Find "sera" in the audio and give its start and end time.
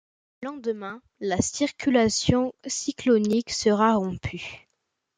3.51-3.95